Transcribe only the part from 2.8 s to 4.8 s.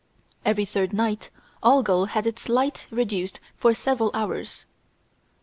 reduced for several hours.